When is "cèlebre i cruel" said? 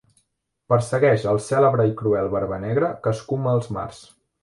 1.49-2.33